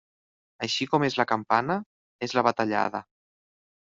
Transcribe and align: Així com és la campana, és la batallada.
Així 0.67 0.85
com 0.93 1.05
és 1.07 1.17
la 1.19 1.25
campana, 1.33 1.77
és 2.27 2.35
la 2.37 2.45
batallada. 2.47 3.05